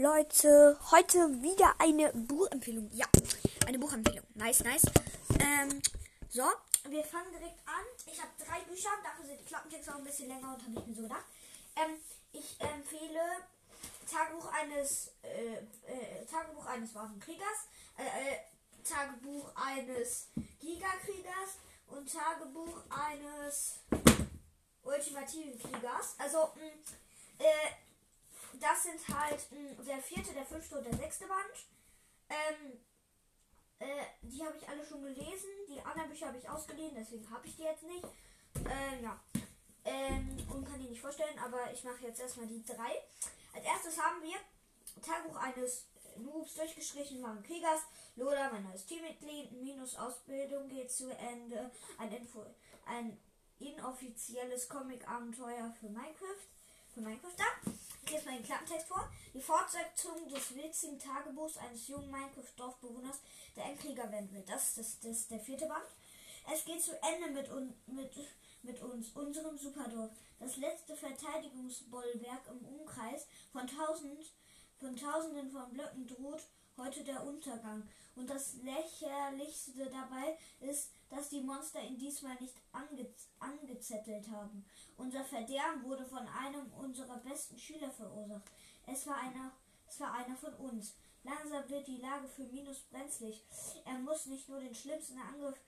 [0.00, 2.88] Leute, heute wieder eine Buchempfehlung.
[2.94, 3.04] Ja,
[3.66, 4.24] eine Buchempfehlung.
[4.32, 4.86] Nice, nice.
[5.38, 5.82] Ähm,
[6.30, 6.40] so,
[6.88, 7.84] wir fangen direkt an.
[8.06, 10.86] Ich habe drei Bücher, dafür sind die Klappentexte auch ein bisschen länger und habe ich
[10.86, 11.26] mir so gedacht.
[11.76, 11.96] Ähm,
[12.32, 13.20] ich empfehle
[14.10, 18.38] Tagebuch eines äh, äh, Tagebuch eines Waffenkriegers, äh, äh,
[18.82, 20.28] Tagebuch eines
[20.60, 21.58] Gigakriegers
[21.88, 23.80] und Tagebuch eines
[24.82, 26.14] ultimativen Kriegers.
[26.16, 27.89] Also, mh, äh,
[28.60, 31.66] das sind halt mh, der vierte, der fünfte und der sechste Band.
[32.28, 32.80] Ähm,
[33.78, 35.48] äh, die habe ich alle schon gelesen.
[35.68, 38.04] Die anderen Bücher habe ich ausgeliehen, deswegen habe ich die jetzt nicht.
[38.56, 39.20] Ähm, ja.
[39.84, 43.02] Ähm, und kann die nicht vorstellen, aber ich mache jetzt erstmal die drei.
[43.54, 44.36] Als erstes haben wir
[45.02, 45.86] Tagebuch eines
[46.18, 47.80] Noobs durchgestrichen waren Kriegers.
[48.16, 49.52] Lola, mein neues Teammitglied.
[49.52, 51.70] Minus Ausbildung geht zu Ende.
[51.98, 52.44] Ein, Info,
[52.84, 53.18] ein
[53.58, 56.46] inoffizielles Comic-Abenteuer für Minecraft.
[56.92, 57.70] Für Minecraft da.
[58.04, 59.08] Ich lese mal den Klappentext vor.
[59.32, 63.20] Die Fortsetzung des witzigen Tagebuchs eines jungen Minecraft-Dorfbewohners,
[63.54, 64.42] der ein Krieger werden will.
[64.46, 65.86] Das ist das, das, der vierte Band.
[66.52, 68.10] Es geht zu Ende mit, un, mit,
[68.62, 70.10] mit uns, unserem Superdorf.
[70.40, 74.32] Das letzte Verteidigungsbollwerk im Umkreis von, tausend,
[74.80, 76.42] von Tausenden von Blöcken droht
[76.76, 77.88] heute der Untergang.
[78.16, 83.06] Und das Lächerlichste dabei ist, dass die Monster ihn diesmal nicht ange
[83.40, 84.64] angezettelt haben.
[84.96, 88.50] Unser Verderben wurde von einem unserer besten Schüler verursacht.
[88.86, 89.52] Es war einer,
[89.88, 90.94] es war einer von uns.
[91.22, 93.44] Langsam wird die Lage für Minus brenzlig.
[93.84, 95.58] Er muss nicht nur den schlimmsten Angriff,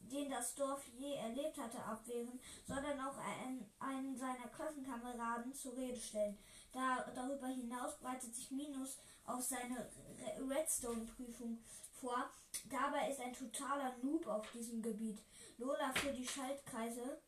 [0.00, 3.55] den das Dorf je erlebt hatte, abwehren, sondern auch einen,
[4.46, 6.38] seiner Klassenkameraden zur Rede stellen.
[6.72, 9.88] Da, darüber hinaus breitet sich Minus auf seine
[10.48, 11.58] Redstone-Prüfung
[11.92, 12.30] vor.
[12.70, 15.18] Dabei ist ein totaler Noob auf diesem Gebiet.
[15.58, 17.20] Lola für die Schaltkreise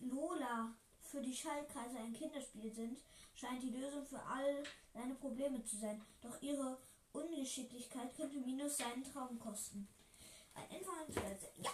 [0.00, 2.98] Lola für die Schaltkreise ein Kinderspiel sind,
[3.34, 4.62] scheint die Lösung für all
[4.92, 6.04] seine Probleme zu sein.
[6.20, 6.78] Doch ihre
[7.12, 9.88] Ungeschicklichkeit könnte Minus seinen Traum kosten.
[10.54, 11.50] Ein Informationswerte.
[11.62, 11.70] Ja.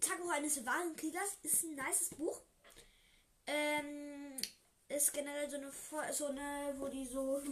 [0.00, 2.42] Tagebuch eines wahren Kriegers ist ein nices Buch.
[3.46, 4.36] Ähm,
[4.88, 7.42] ist generell so eine, so eine, wo die so,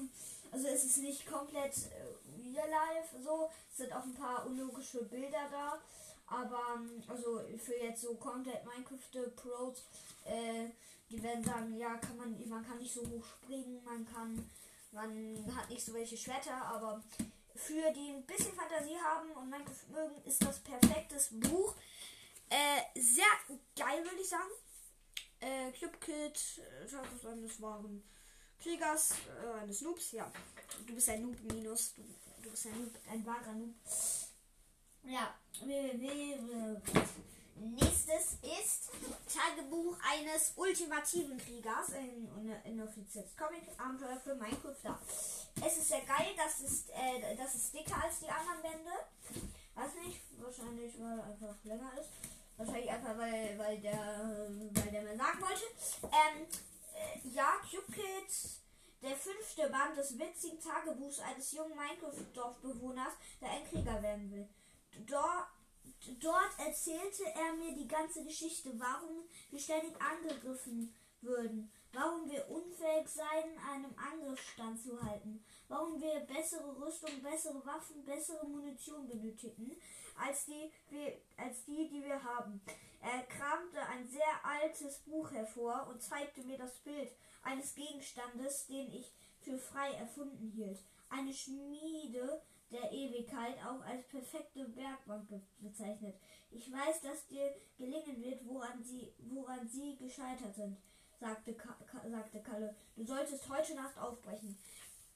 [0.51, 5.05] also es ist nicht komplett äh, real life so, es sind auch ein paar unlogische
[5.05, 5.79] Bilder da,
[6.27, 9.85] aber also für jetzt so komplett Minecraft Pros,
[10.25, 10.69] äh,
[11.11, 14.51] die werden sagen, ja, kann man, man kann nicht so hoch springen, man kann,
[14.93, 17.03] man hat nicht so welche Schwerter, aber
[17.55, 21.75] für die ein bisschen Fantasie haben und Minecraft mögen, ist das perfektes Buch.
[22.49, 23.25] Äh, sehr
[23.77, 24.51] geil, würde ich sagen.
[25.43, 28.01] Äh, Clubkit, äh, eines waren
[28.61, 30.31] Kriegers, äh, eines Noobs, ja.
[30.87, 32.03] Du bist ein Noob minus, du,
[32.45, 33.75] du bist ein Noob, ein wahrer Noob.
[35.03, 35.35] Ja,
[37.57, 38.91] nächstes ist
[39.27, 44.77] Tagebuch eines ultimativen Kriegers, ein, offizielles Comic-Abenteuer für Minecraft.
[44.85, 45.01] Da.
[45.67, 48.93] Es ist sehr geil, das ist, äh, das ist dicker als die anderen Bände.
[49.75, 52.11] Weiß nicht, wahrscheinlich, weil er einfach länger ist.
[52.65, 53.99] Wahrscheinlich einfach, weil, weil, der,
[54.75, 55.65] weil der mir sagen wollte.
[56.05, 56.47] Ähm,
[56.95, 58.31] äh, ja, Cupid,
[59.03, 64.49] der fünfte Band des witzigen Tagebuchs eines jungen Minecraft-Dorfbewohners, der ein Krieger werden will.
[65.09, 65.49] Dort,
[66.21, 73.09] dort erzählte er mir die ganze Geschichte, warum wir ständig angegriffen würden, warum wir unfähig
[73.09, 79.77] seien, einem Angriff standzuhalten, warum wir bessere Rüstung, bessere Waffen, bessere Munition benötigten,
[80.17, 80.71] als die,
[81.37, 82.61] als die, die wir haben.
[83.01, 87.11] Er kramte ein sehr altes Buch hervor und zeigte mir das Bild
[87.43, 90.79] eines Gegenstandes, den ich für frei erfunden hielt.
[91.11, 96.17] Eine Schmiede der Ewigkeit, auch als perfekte Bergbank bezeichnet.
[96.51, 100.79] Ich weiß, dass dir gelingen wird, woran sie, woran sie gescheitert sind,
[101.23, 101.77] sagte, Ka
[102.11, 102.75] sagte Kalle.
[102.97, 104.59] Du solltest heute Nacht aufbrechen.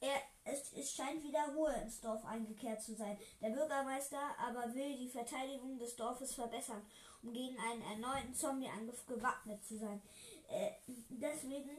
[0.00, 3.18] Er, es, es scheint wieder Ruhe ins Dorf eingekehrt zu sein.
[3.40, 6.82] Der Bürgermeister aber will die Verteidigung des Dorfes verbessern,
[7.22, 10.00] um gegen einen erneuten Zombieangriff gewappnet zu sein.
[10.48, 10.70] Äh,
[11.08, 11.70] deswegen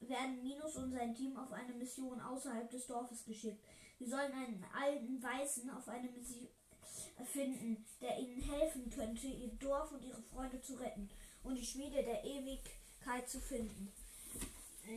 [0.00, 3.64] werden Minus und sein Team auf eine Mission außerhalb des Dorfes geschickt.
[3.98, 6.48] Sie sollen einen alten Weißen auf eine Mission
[7.24, 11.08] finden, der ihnen helfen könnte, ihr Dorf und ihre Freunde zu retten
[11.42, 12.24] und die Schmiede der
[13.00, 13.92] Ewigkeit zu finden.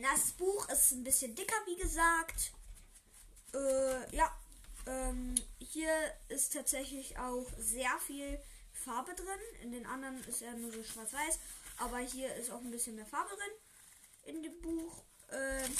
[0.02, 2.52] Das Buch ist ein bisschen dicker, wie gesagt.
[3.54, 4.30] Äh, ja,
[4.86, 5.90] ähm, hier
[6.28, 8.40] ist tatsächlich auch sehr viel
[8.72, 9.62] Farbe drin.
[9.62, 11.38] In den anderen ist er nur so schwarz-weiß.
[11.78, 15.02] Aber hier ist auch ein bisschen mehr Farbe drin in dem Buch.
[15.30, 15.76] Ähm,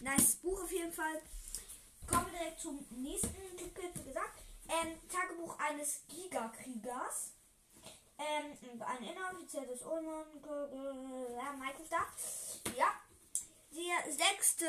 [0.00, 1.22] nice Buch auf jeden Fall.
[2.06, 4.42] Kommen wir direkt zum nächsten Tipp, wie gesagt.
[4.68, 7.35] Ähm, Tagebuch eines Gigakriegers.
[8.80, 12.72] Ein inoffizielles Ulmen, äh, Minecraft da.
[12.76, 12.92] Ja,
[13.76, 14.66] der sechste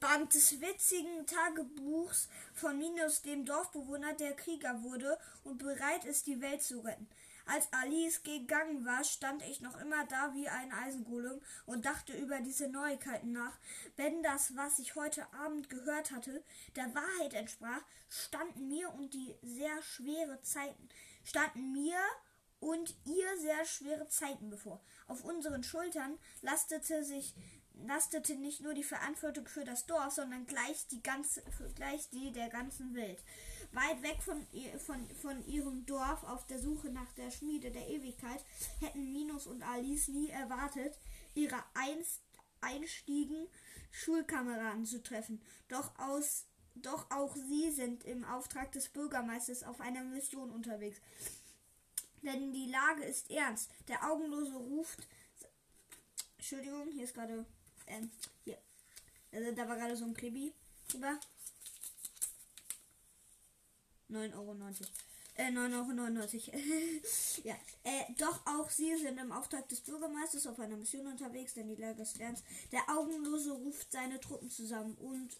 [0.00, 6.40] Band des witzigen Tagebuchs von Minus, dem Dorfbewohner, der Krieger wurde und bereit ist, die
[6.40, 7.08] Welt zu retten.
[7.46, 12.40] Als Alice gegangen war, stand ich noch immer da wie ein Eisengolem und dachte über
[12.40, 13.58] diese Neuigkeiten nach.
[13.96, 16.44] Wenn das, was ich heute Abend gehört hatte,
[16.76, 20.88] der Wahrheit entsprach, standen mir und die sehr schwere Zeiten,
[21.24, 21.98] standen mir
[22.60, 24.80] und ihr sehr schwere Zeiten bevor.
[25.06, 27.34] Auf unseren Schultern lastete sich
[27.86, 31.42] lastete nicht nur die Verantwortung für das Dorf, sondern gleich die ganze
[31.74, 33.22] gleich die der ganzen Welt.
[33.72, 34.46] Weit weg von,
[34.78, 38.44] von, von ihrem Dorf auf der Suche nach der Schmiede der Ewigkeit
[38.80, 40.98] hätten Minus und Alice nie erwartet,
[41.34, 42.20] ihre einst
[42.60, 43.46] einstiegen
[43.90, 45.40] Schulkameraden zu treffen.
[45.68, 46.46] Doch aus
[46.76, 51.00] doch auch sie sind im Auftrag des Bürgermeisters auf einer Mission unterwegs.
[52.22, 53.70] Denn die Lage ist ernst.
[53.88, 55.06] Der Augenlose ruft.
[56.36, 57.46] Entschuldigung, hier ist gerade.
[57.86, 58.10] Ähm,
[58.44, 58.58] hier.
[59.32, 60.52] Also, da war gerade so ein Klibi
[60.88, 61.18] drüber.
[64.10, 64.56] 9,90 Euro.
[65.40, 66.62] Äh, 9,99 Euro.
[67.44, 67.54] ja.
[67.82, 71.80] Äh, doch auch sie sind im Auftrag des Bürgermeisters auf einer Mission unterwegs, denn die
[71.80, 72.44] Lage ist ernst.
[72.72, 75.30] Der Augenlose ruft seine Truppen zusammen und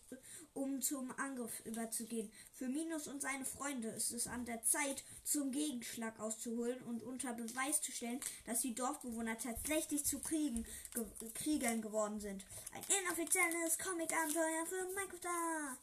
[0.55, 2.32] um zum Angriff überzugehen.
[2.55, 7.35] Für Minus und seine Freunde ist es an der Zeit, zum Gegenschlag auszuholen und unter
[7.35, 10.64] Beweis zu stellen, dass die Dorfbewohner tatsächlich zu Kriegen,
[10.94, 11.05] ge
[11.35, 12.43] Kriegern geworden sind.
[12.73, 15.76] Ein inoffizielles Comic-Abenteuer für Minecraft.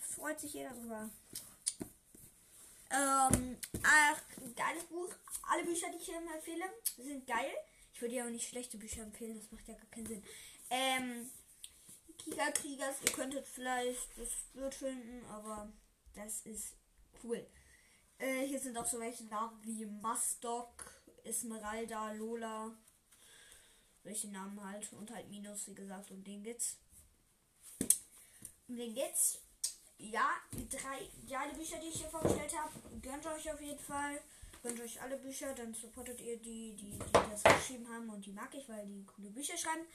[0.00, 1.10] Freut sich jeder drüber.
[2.90, 4.22] Ähm, ach,
[4.54, 5.12] geiles Buch.
[5.48, 6.64] Alle Bücher, die ich hier empfehle,
[6.96, 7.52] sind geil.
[7.92, 10.24] Ich würde ja auch nicht schlechte Bücher empfehlen, das macht ja gar keinen Sinn.
[10.70, 11.30] Ähm,
[12.18, 15.72] Kika Kriegers, ihr könntet vielleicht das blöd finden, aber
[16.14, 16.76] das ist
[17.22, 17.46] cool.
[18.18, 20.90] Äh, hier sind auch so welche Namen wie Mastok,
[21.24, 22.76] Esmeralda, Lola.
[24.02, 24.92] Welche Namen halt.
[24.92, 26.78] Und halt Minus, wie gesagt, um den geht's.
[28.68, 29.40] Um den geht's
[29.98, 32.72] ja, die drei geile Bücher, die ich hier vorgestellt habe,
[33.02, 34.20] gönnt euch auf jeden Fall.
[34.62, 38.32] Gönnt euch alle Bücher, dann supportet ihr die, die, die das geschrieben haben und die
[38.32, 39.86] mag ich, weil die coole Bücher schreiben.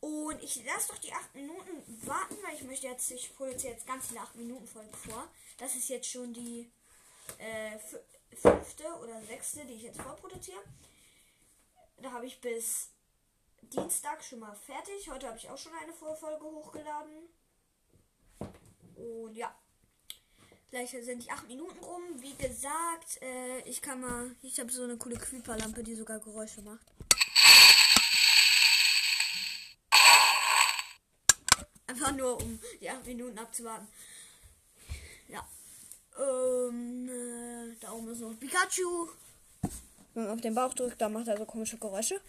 [0.00, 3.86] Und ich lasse doch die 8 Minuten warten, weil ich möchte jetzt, ich produziere jetzt
[3.86, 5.28] ganz viele 8 Minuten Folgen vor.
[5.58, 6.70] Das ist jetzt schon die
[7.38, 7.78] äh,
[8.36, 10.62] fünfte oder sechste, die ich jetzt vorproduziere.
[11.98, 12.90] Da habe ich bis
[13.62, 15.08] Dienstag schon mal fertig.
[15.10, 17.28] Heute habe ich auch schon eine Vorfolge hochgeladen.
[18.96, 19.54] Und ja.
[20.70, 22.02] Gleich sind die 8 Minuten rum.
[22.20, 24.34] Wie gesagt, äh, ich kann mal.
[24.42, 26.84] Ich habe so eine coole Creeper-Lampe, die sogar Geräusche macht.
[31.86, 33.86] Einfach nur, um die 8 Minuten abzuwarten.
[35.28, 35.46] Ja.
[36.18, 39.08] Ähm, äh, da oben ist noch Pikachu.
[40.14, 42.20] Wenn man auf den Bauch drückt, dann macht er so komische Geräusche.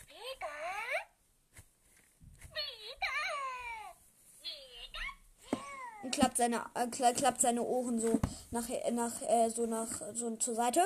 [6.06, 8.20] Und klappt seine äh, klappt seine Ohren so
[8.52, 10.82] nach nach äh, so nach so zur Seite.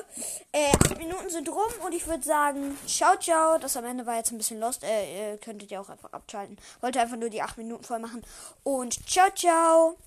[0.52, 3.58] Äh, acht Minuten sind rum und ich würde sagen, ciao ciao.
[3.58, 4.84] Das am Ende war jetzt ein bisschen lost.
[4.84, 6.58] Äh, könntet ihr auch einfach abschalten.
[6.82, 8.24] Wollte einfach nur die acht Minuten voll machen
[8.64, 9.98] und ciao ciao.